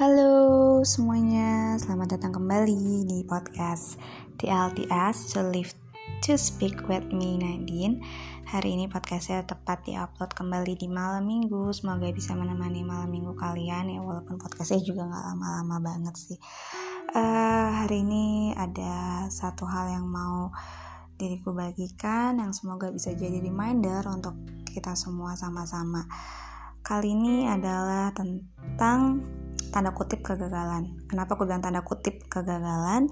Halo 0.00 0.80
semuanya, 0.80 1.76
selamat 1.76 2.16
datang 2.16 2.40
kembali 2.40 3.04
di 3.04 3.20
podcast 3.28 4.00
TLTS 4.40 5.36
To 5.36 5.44
Live 5.52 5.76
To 6.24 6.40
Speak 6.40 6.88
With 6.88 7.12
Me 7.12 7.36
Nadine. 7.36 8.00
Hari 8.48 8.80
ini 8.80 8.88
podcastnya 8.88 9.44
tepat 9.44 9.84
di-upload 9.84 10.32
kembali 10.32 10.80
di 10.80 10.88
malam 10.88 11.28
minggu. 11.28 11.68
Semoga 11.76 12.08
bisa 12.16 12.32
menemani 12.32 12.80
malam 12.80 13.12
minggu 13.12 13.36
kalian 13.36 13.92
ya 13.92 14.00
Walaupun 14.00 14.40
podcastnya 14.40 14.80
juga 14.80 15.04
gak 15.04 15.36
lama-lama 15.36 15.76
banget 15.84 16.16
sih. 16.16 16.40
Uh, 17.12 17.68
Hari 17.84 18.00
ini 18.00 18.56
ada 18.56 19.28
satu 19.28 19.68
hal 19.68 20.00
yang 20.00 20.08
mau 20.08 20.48
diriku 21.20 21.52
bagikan 21.52 22.40
Yang 22.40 22.64
semoga 22.64 22.88
bisa 22.88 23.12
jadi 23.12 23.36
reminder 23.36 24.00
untuk 24.08 24.32
kita 24.64 24.96
semua 24.96 25.36
sama-sama. 25.36 26.08
Kali 26.80 27.12
ini 27.12 27.44
adalah 27.52 28.16
tentang 28.16 29.20
tanda 29.70 29.94
kutip 29.94 30.20
kegagalan. 30.26 30.98
Kenapa 31.06 31.38
aku 31.38 31.46
bilang 31.46 31.62
tanda 31.62 31.82
kutip 31.86 32.26
kegagalan? 32.26 33.08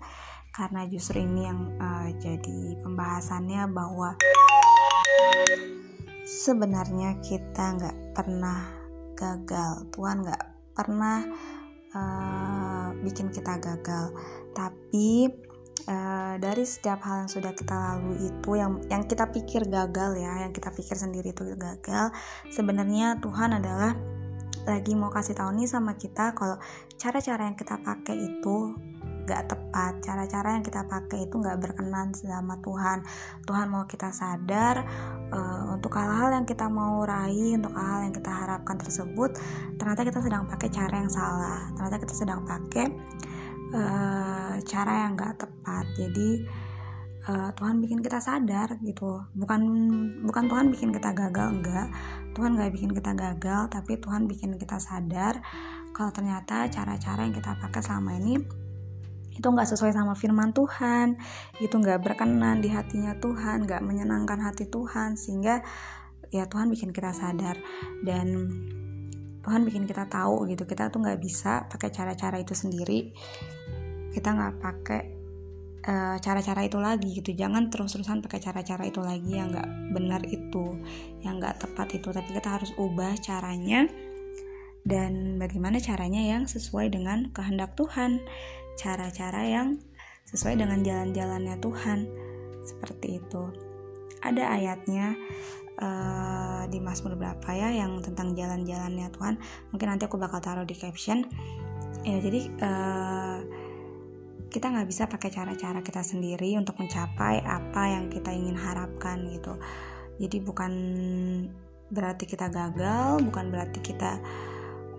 Karena 0.50 0.82
justru 0.90 1.22
ini 1.22 1.46
yang 1.46 1.78
uh, 1.78 2.10
jadi 2.18 2.82
pembahasannya 2.82 3.70
bahwa 3.70 4.18
sebenarnya 6.26 7.22
kita 7.22 7.78
nggak 7.78 7.96
pernah 8.12 8.66
gagal. 9.14 9.86
Tuhan 9.94 10.26
nggak 10.26 10.42
pernah 10.74 11.22
uh, 11.94 12.88
bikin 13.06 13.30
kita 13.30 13.62
gagal. 13.62 14.10
Tapi 14.50 15.30
uh, 15.86 16.34
dari 16.42 16.64
setiap 16.66 17.00
hal 17.06 17.26
yang 17.26 17.30
sudah 17.30 17.52
kita 17.54 17.74
lalui 17.74 18.18
itu 18.28 18.50
yang 18.58 18.82
yang 18.90 19.02
kita 19.06 19.30
pikir 19.30 19.66
gagal 19.70 20.18
ya, 20.18 20.42
yang 20.46 20.52
kita 20.52 20.74
pikir 20.74 20.98
sendiri 20.98 21.30
itu 21.30 21.42
gagal, 21.54 22.10
sebenarnya 22.50 23.22
Tuhan 23.22 23.62
adalah 23.62 23.94
lagi 24.68 24.92
mau 24.92 25.08
kasih 25.08 25.32
tahu 25.32 25.56
nih 25.56 25.64
sama 25.64 25.96
kita 25.96 26.36
kalau 26.36 26.60
cara-cara 27.00 27.48
yang 27.48 27.56
kita 27.56 27.80
pakai 27.80 28.16
itu 28.20 28.76
gak 29.28 29.44
tepat. 29.52 30.00
Cara-cara 30.00 30.56
yang 30.56 30.64
kita 30.64 30.88
pakai 30.88 31.28
itu 31.28 31.36
gak 31.36 31.60
berkenan 31.60 32.16
sama 32.16 32.56
Tuhan. 32.64 33.04
Tuhan 33.44 33.66
mau 33.68 33.84
kita 33.84 34.08
sadar 34.08 34.88
uh, 35.28 35.76
untuk 35.76 35.92
hal-hal 36.00 36.32
yang 36.32 36.46
kita 36.48 36.72
mau 36.72 37.04
raih 37.04 37.60
untuk 37.60 37.76
hal-hal 37.76 38.08
yang 38.08 38.14
kita 38.16 38.32
harapkan 38.32 38.80
tersebut 38.80 39.36
ternyata 39.76 40.00
kita 40.08 40.20
sedang 40.24 40.48
pakai 40.48 40.68
cara 40.72 40.94
yang 40.96 41.12
salah. 41.12 41.68
Ternyata 41.76 41.96
kita 42.00 42.14
sedang 42.16 42.40
pakai 42.48 42.86
uh, 43.76 44.54
cara 44.64 44.92
yang 45.04 45.12
gak 45.16 45.44
tepat. 45.44 45.84
Jadi 45.92 46.30
uh, 47.28 47.50
Tuhan 47.52 47.84
bikin 47.84 48.00
kita 48.00 48.24
sadar 48.24 48.80
gitu. 48.80 49.20
Bukan 49.36 49.60
bukan 50.24 50.44
Tuhan 50.48 50.66
bikin 50.72 50.88
kita 50.96 51.12
gagal 51.12 51.48
enggak 51.52 51.88
Tuhan 52.38 52.54
nggak 52.54 52.70
bikin 52.70 52.94
kita 52.94 53.18
gagal 53.18 53.66
tapi 53.66 53.98
Tuhan 53.98 54.30
bikin 54.30 54.54
kita 54.54 54.78
sadar 54.78 55.42
kalau 55.90 56.14
ternyata 56.14 56.70
cara-cara 56.70 57.26
yang 57.26 57.34
kita 57.34 57.58
pakai 57.58 57.82
selama 57.82 58.14
ini 58.14 58.38
itu 59.34 59.46
nggak 59.46 59.66
sesuai 59.74 59.90
sama 59.90 60.14
firman 60.14 60.54
Tuhan 60.54 61.18
itu 61.58 61.74
nggak 61.74 61.98
berkenan 62.06 62.62
di 62.62 62.70
hatinya 62.70 63.18
Tuhan 63.18 63.66
nggak 63.66 63.82
menyenangkan 63.82 64.38
hati 64.38 64.70
Tuhan 64.70 65.18
sehingga 65.18 65.66
ya 66.28 66.44
Tuhan 66.48 66.68
bikin 66.68 66.92
kita 66.92 67.12
sadar. 67.12 67.56
Dan 68.04 68.26
Tuhan 69.42 69.64
bikin 69.64 69.88
kita 69.88 70.08
tahu 70.10 70.44
gitu 70.50 70.68
kita 70.68 70.92
tuh 70.92 71.00
nggak 71.00 71.20
bisa 71.20 71.66
pakai 71.68 71.88
cara-cara 71.88 72.36
itu 72.40 72.52
sendiri. 72.52 73.12
Kita 74.12 74.28
nggak 74.32 74.54
pakai 74.60 75.02
cara-cara 76.18 76.60
uh, 76.64 76.68
itu 76.68 76.78
lagi 76.78 77.08
gitu. 77.22 77.30
Jangan 77.32 77.70
terus-terusan 77.70 78.20
pakai 78.20 78.42
cara-cara 78.42 78.84
itu 78.84 79.00
lagi 79.00 79.38
yang 79.38 79.54
nggak 79.54 79.68
benar 79.94 80.22
itu 80.26 80.76
yang 81.22 81.38
nggak 81.38 81.62
tepat 81.62 81.96
itu. 81.96 82.08
Tapi 82.10 82.30
kita 82.34 82.48
harus 82.60 82.70
ubah 82.76 83.14
caranya 83.22 83.86
dan 84.88 85.36
bagaimana 85.36 85.78
caranya 85.78 86.20
yang 86.24 86.44
sesuai 86.48 86.92
dengan 86.92 87.30
kehendak 87.30 87.76
Tuhan. 87.78 88.20
Cara-cara 88.78 89.42
yang 89.46 89.68
sesuai 90.30 90.60
dengan 90.60 90.82
jalan-jalannya 90.82 91.56
Tuhan. 91.58 91.98
Seperti 92.66 93.22
itu. 93.22 93.42
Ada 94.18 94.58
ayatnya 94.58 95.14
uh, 95.78 96.62
di 96.66 96.82
Mazmur 96.82 97.14
berapa 97.14 97.48
ya 97.54 97.70
yang 97.70 98.02
tentang 98.02 98.34
jalan-jalannya 98.34 99.08
Tuhan. 99.14 99.34
Mungkin 99.72 99.86
nanti 99.88 100.04
aku 100.10 100.18
bakal 100.18 100.42
taruh 100.42 100.66
di 100.66 100.74
caption. 100.74 101.24
Ya 102.06 102.18
jadi 102.22 102.40
uh, 102.62 103.38
kita 104.48 104.72
nggak 104.72 104.88
bisa 104.88 105.04
pakai 105.04 105.28
cara-cara 105.28 105.84
kita 105.84 106.00
sendiri 106.00 106.56
untuk 106.56 106.80
mencapai 106.80 107.44
apa 107.44 107.82
yang 107.92 108.08
kita 108.08 108.32
ingin 108.32 108.56
harapkan 108.56 109.28
gitu. 109.28 109.56
Jadi 110.18 110.36
bukan 110.40 110.72
berarti 111.88 112.28
kita 112.28 112.52
gagal 112.52 113.24
bukan 113.24 113.48
berarti 113.48 113.80
kita 113.80 114.20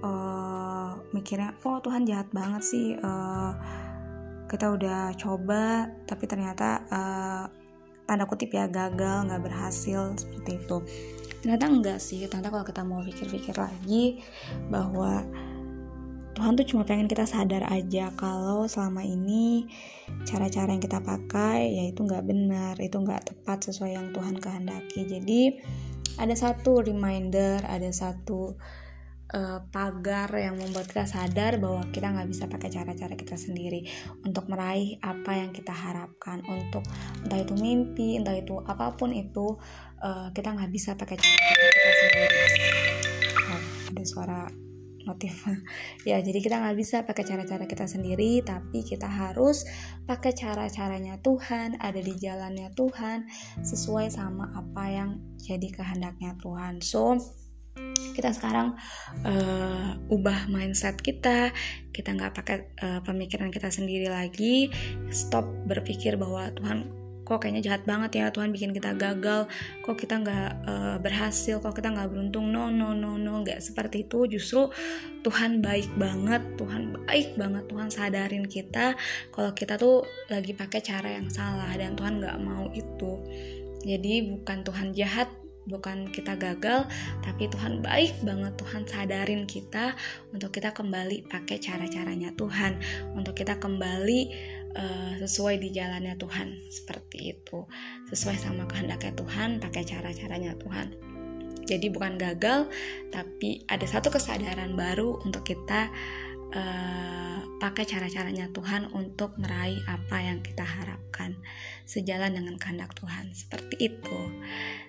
uh, 0.01 0.97
mikirnya 1.13 1.53
oh 1.61 1.77
Tuhan 1.77 2.01
jahat 2.09 2.33
banget 2.33 2.65
sih 2.65 2.97
uh, 2.97 3.53
kita 4.49 4.73
udah 4.73 5.13
coba 5.13 5.85
tapi 6.09 6.25
ternyata 6.25 6.81
uh, 6.89 7.45
tanda 8.09 8.25
kutip 8.25 8.49
ya 8.49 8.65
gagal 8.65 9.29
nggak 9.29 9.43
berhasil 9.45 10.17
seperti 10.17 10.57
itu. 10.57 10.77
Ternyata 11.39 11.65
enggak 11.69 11.99
sih 12.01 12.25
ternyata 12.25 12.49
kalau 12.49 12.65
kita 12.65 12.81
mau 12.81 13.05
pikir-pikir 13.05 13.53
lagi 13.53 14.19
bahwa 14.67 15.23
Tuhan 16.39 16.55
tuh 16.55 16.67
cuma 16.71 16.87
pengen 16.87 17.11
kita 17.11 17.27
sadar 17.27 17.67
aja 17.67 18.15
kalau 18.15 18.63
selama 18.63 19.03
ini 19.03 19.67
cara-cara 20.23 20.71
yang 20.71 20.79
kita 20.79 21.03
pakai 21.03 21.67
yaitu 21.67 22.07
nggak 22.07 22.23
benar, 22.23 22.79
itu 22.79 22.95
nggak 22.95 23.27
tepat 23.27 23.67
sesuai 23.67 23.99
yang 23.99 24.15
Tuhan 24.15 24.39
kehendaki. 24.39 25.03
Jadi 25.03 25.59
ada 26.15 26.31
satu 26.39 26.79
reminder, 26.79 27.59
ada 27.67 27.91
satu 27.91 28.55
uh, 29.35 29.59
pagar 29.67 30.31
yang 30.39 30.55
membuat 30.55 30.87
kita 30.87 31.11
sadar 31.11 31.59
bahwa 31.59 31.83
kita 31.91 32.07
nggak 32.07 32.29
bisa 32.31 32.47
pakai 32.47 32.71
cara-cara 32.71 33.19
kita 33.19 33.35
sendiri 33.35 33.83
untuk 34.23 34.47
meraih 34.47 34.95
apa 35.03 35.43
yang 35.43 35.51
kita 35.51 35.75
harapkan 35.75 36.39
untuk 36.47 36.87
entah 37.19 37.39
itu 37.43 37.51
mimpi 37.59 38.15
entah 38.15 38.39
itu 38.39 38.63
apa 38.63 38.95
pun 38.95 39.11
itu 39.11 39.59
uh, 39.99 40.31
kita 40.31 40.55
nggak 40.55 40.71
bisa 40.71 40.95
pakai 40.95 41.19
cara-cara 41.19 41.67
kita 41.67 41.91
sendiri 41.99 42.39
oh, 43.43 43.63
ada 43.91 44.03
suara 44.07 44.68
notif. 45.09 45.41
Ya 46.07 46.21
jadi 46.21 46.39
kita 46.39 46.61
nggak 46.61 46.77
bisa 46.79 47.03
pakai 47.03 47.25
cara-cara 47.25 47.65
kita 47.65 47.85
sendiri 47.85 48.41
tapi 48.45 48.85
kita 48.85 49.05
harus 49.05 49.65
pakai 50.07 50.31
cara-caranya 50.31 51.19
Tuhan 51.21 51.77
ada 51.81 51.99
di 51.99 52.13
jalannya 52.15 52.71
Tuhan 52.73 53.27
sesuai 53.61 54.09
sama 54.09 54.49
apa 54.55 54.83
yang 54.89 55.09
jadi 55.41 55.67
kehendaknya 55.69 56.37
Tuhan. 56.39 56.81
So 56.81 57.19
kita 58.15 58.35
sekarang 58.35 58.75
uh, 59.23 59.95
ubah 60.11 60.51
mindset 60.51 60.99
kita. 60.99 61.55
Kita 61.95 62.15
nggak 62.15 62.33
pakai 62.35 62.57
uh, 62.83 62.99
pemikiran 63.03 63.47
kita 63.47 63.71
sendiri 63.71 64.11
lagi. 64.11 64.67
Stop 65.07 65.47
berpikir 65.67 66.19
bahwa 66.19 66.51
Tuhan 66.51 66.98
kok 67.29 67.45
kayaknya 67.45 67.61
jahat 67.61 67.85
banget 67.85 68.11
ya 68.17 68.25
Tuhan 68.33 68.49
bikin 68.49 68.73
kita 68.73 68.97
gagal 68.97 69.45
kok 69.85 69.93
kita 69.93 70.17
nggak 70.17 70.49
uh, 70.65 70.97
berhasil 70.97 71.61
kok 71.61 71.77
kita 71.77 71.93
nggak 71.93 72.09
beruntung. 72.09 72.49
No 72.49 72.73
no 72.73 72.97
no 72.97 73.21
no 73.21 73.45
nggak 73.45 73.61
seperti 73.61 74.09
itu. 74.09 74.25
Justru 74.25 74.73
Tuhan 75.21 75.61
baik 75.61 75.93
banget 75.93 76.41
Tuhan 76.57 77.05
baik 77.05 77.37
banget. 77.37 77.69
Tuhan 77.69 77.89
sadarin 77.93 78.49
kita 78.49 78.97
kalau 79.29 79.53
kita 79.53 79.77
tuh 79.77 80.01
lagi 80.33 80.57
pakai 80.57 80.81
cara 80.81 81.13
yang 81.13 81.29
salah 81.29 81.69
dan 81.77 81.93
Tuhan 81.93 82.17
nggak 82.17 82.37
mau 82.41 82.65
itu. 82.73 83.21
Jadi 83.85 84.33
bukan 84.33 84.65
Tuhan 84.65 84.97
jahat 84.97 85.29
bukan 85.69 86.09
kita 86.09 86.33
gagal 86.33 86.89
tapi 87.21 87.45
Tuhan 87.45 87.85
baik 87.85 88.25
banget. 88.25 88.57
Tuhan 88.57 88.83
sadarin 88.89 89.45
kita 89.45 89.93
untuk 90.33 90.49
kita 90.49 90.73
kembali 90.73 91.29
pakai 91.29 91.61
cara-caranya 91.61 92.33
Tuhan 92.33 92.81
untuk 93.13 93.37
kita 93.37 93.61
kembali 93.61 94.33
uh, 94.75 95.13
sesuai 95.21 95.61
di 95.61 95.69
jalannya 95.73 96.15
Tuhan 96.19 96.69
seperti 96.69 97.37
itu. 97.37 97.65
Sesuai 98.09 98.37
sama 98.37 98.65
kehendaknya 98.69 99.13
Tuhan 99.15 99.61
pakai 99.61 99.83
cara-caranya 99.85 100.57
Tuhan. 100.59 100.87
Jadi 101.69 101.87
bukan 101.93 102.17
gagal 102.17 102.65
tapi 103.13 103.61
ada 103.69 103.85
satu 103.85 104.09
kesadaran 104.09 104.73
baru 104.73 105.21
untuk 105.21 105.45
kita 105.45 105.93
uh, 106.53 107.37
pakai 107.61 107.85
cara-caranya 107.85 108.49
Tuhan 108.49 108.89
untuk 108.95 109.37
meraih 109.37 109.77
apa 109.85 110.17
yang 110.23 110.41
kita 110.41 110.65
harapkan 110.65 111.37
sejalan 111.85 112.33
dengan 112.33 112.55
kehendak 112.57 112.95
Tuhan. 112.97 113.35
Seperti 113.37 113.93
itu. 113.93 114.19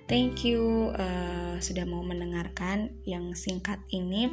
Thank 0.09 0.47
you 0.49 0.95
uh, 0.97 1.61
sudah 1.61 1.85
mau 1.85 2.01
mendengarkan 2.01 2.97
yang 3.05 3.37
singkat 3.37 3.83
ini 3.93 4.33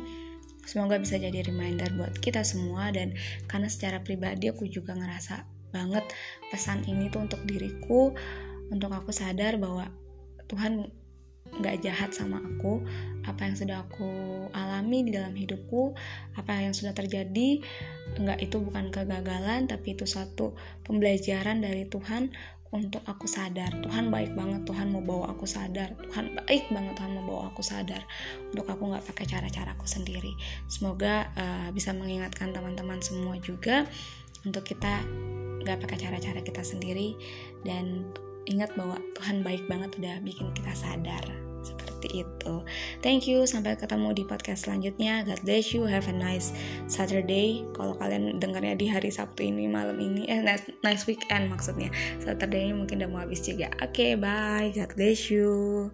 Semoga 0.67 0.99
bisa 0.99 1.15
jadi 1.15 1.47
reminder 1.47 1.87
buat 1.95 2.19
kita 2.19 2.43
semua 2.43 2.91
dan 2.91 3.15
karena 3.47 3.71
secara 3.71 4.03
pribadi 4.03 4.51
aku 4.51 4.67
juga 4.67 4.91
ngerasa 4.93 5.47
banget 5.71 6.03
pesan 6.51 6.83
ini 6.83 7.07
tuh 7.07 7.23
untuk 7.23 7.39
diriku, 7.47 8.11
untuk 8.67 8.91
aku 8.91 9.15
sadar 9.15 9.55
bahwa 9.55 9.87
Tuhan 10.51 10.91
nggak 11.57 11.81
jahat 11.81 12.11
sama 12.13 12.43
aku 12.43 12.83
apa 13.27 13.43
yang 13.43 13.55
sudah 13.59 13.77
aku 13.83 14.09
alami 14.55 15.03
di 15.03 15.11
dalam 15.11 15.35
hidupku 15.35 15.95
apa 16.39 16.63
yang 16.63 16.71
sudah 16.71 16.95
terjadi 16.95 17.59
nggak 18.15 18.39
itu 18.39 18.57
bukan 18.63 18.87
kegagalan 18.93 19.67
tapi 19.67 19.97
itu 19.97 20.07
satu 20.07 20.55
pembelajaran 20.87 21.59
dari 21.59 21.85
Tuhan 21.91 22.31
untuk 22.67 22.99
aku 23.07 23.25
sadar. 23.31 23.71
Tuhan 23.79 24.11
baik 24.11 24.35
banget 24.35 24.67
Tuhan 24.67 24.91
mau 24.91 24.99
bawa 24.99 25.31
aku 25.31 25.47
sadar. 25.47 25.95
Tuhan 26.11 26.35
baik 26.43 26.67
banget 26.67 26.93
Tuhan 26.99 27.11
mau 27.15 27.23
bawa 27.23 27.41
aku 27.51 27.63
sadar 27.63 28.03
untuk 28.51 28.67
aku 28.67 28.91
nggak 28.91 29.05
pakai 29.07 29.25
cara-caraku 29.27 29.87
sendiri. 29.87 30.35
Semoga 30.67 31.31
uh, 31.35 31.69
bisa 31.71 31.95
mengingatkan 31.95 32.51
teman-teman 32.51 32.99
semua 32.99 33.39
juga 33.39 33.87
untuk 34.43 34.67
kita 34.67 35.03
nggak 35.63 35.79
pakai 35.83 35.97
cara-cara 35.99 36.39
kita 36.43 36.63
sendiri 36.63 37.15
dan 37.63 38.07
ingat 38.47 38.73
bahwa 38.79 38.97
Tuhan 39.19 39.43
baik 39.43 39.67
banget 39.67 39.91
udah 39.99 40.15
bikin 40.23 40.49
kita 40.55 40.71
sadar 40.73 41.23
seperti 41.61 42.23
itu. 42.23 42.53
Thank 43.03 43.27
you, 43.27 43.43
sampai 43.43 43.75
ketemu 43.75 44.15
di 44.15 44.23
podcast 44.23 44.65
selanjutnya. 44.65 45.27
God 45.27 45.41
bless 45.43 45.75
you, 45.75 45.83
have 45.83 46.07
a 46.07 46.15
nice 46.15 46.55
Saturday. 46.87 47.67
Kalau 47.75 47.97
kalian 47.99 48.39
dengarnya 48.39 48.79
di 48.79 48.87
hari 48.87 49.11
Sabtu 49.11 49.43
ini 49.43 49.67
malam 49.67 49.99
ini, 49.99 50.29
eh 50.31 50.39
nice, 50.85 51.03
weekend 51.09 51.51
maksudnya. 51.51 51.91
Saturday 52.23 52.71
ini 52.71 52.73
mungkin 52.77 53.03
udah 53.03 53.09
mau 53.11 53.19
habis 53.19 53.43
juga. 53.43 53.67
Oke, 53.83 53.91
okay, 53.91 54.11
bye. 54.15 54.71
God 54.71 54.95
bless 54.95 55.27
you. 55.27 55.91